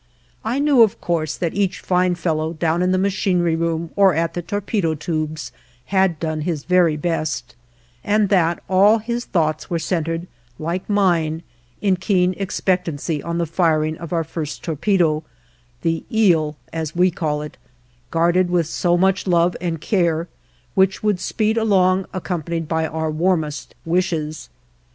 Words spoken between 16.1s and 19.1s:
eel as we call it, guarded with so